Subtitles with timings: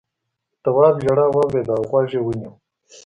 [0.63, 2.51] تواب ژړا واورېده او غوږ یې ونيو.